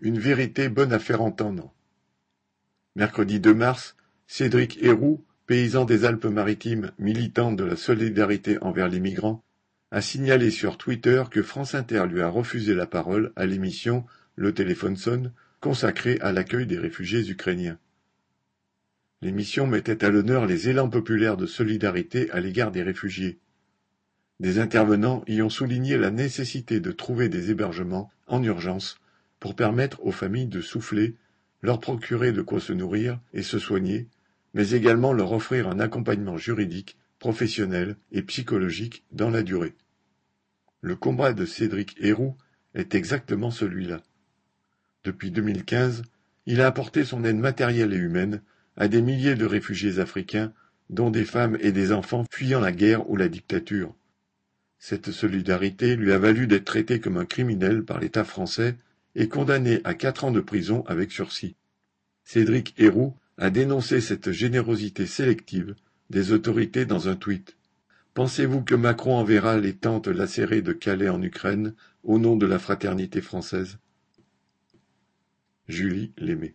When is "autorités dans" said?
66.30-67.08